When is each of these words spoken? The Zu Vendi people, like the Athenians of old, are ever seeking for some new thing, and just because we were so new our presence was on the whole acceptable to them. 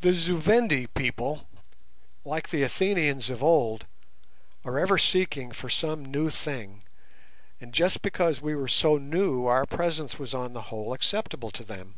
The 0.00 0.14
Zu 0.14 0.38
Vendi 0.38 0.88
people, 0.88 1.46
like 2.24 2.48
the 2.50 2.64
Athenians 2.64 3.30
of 3.30 3.40
old, 3.40 3.86
are 4.64 4.80
ever 4.80 4.98
seeking 4.98 5.52
for 5.52 5.70
some 5.70 6.04
new 6.04 6.28
thing, 6.28 6.82
and 7.60 7.72
just 7.72 8.02
because 8.02 8.42
we 8.42 8.56
were 8.56 8.66
so 8.66 8.98
new 8.98 9.46
our 9.46 9.64
presence 9.64 10.18
was 10.18 10.34
on 10.34 10.54
the 10.54 10.62
whole 10.74 10.92
acceptable 10.92 11.52
to 11.52 11.62
them. 11.62 11.94